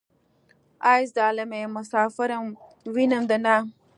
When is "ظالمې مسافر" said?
1.15-2.29